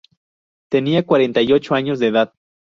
Tenía 0.71 1.05
cuarenta 1.05 1.43
y 1.43 1.53
ocho 1.53 1.75
años 1.75 1.99
de 1.99 2.07
edad. 2.07 2.33